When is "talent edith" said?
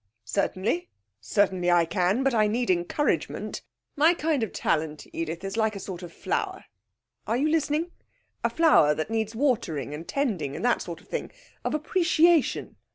4.51-5.43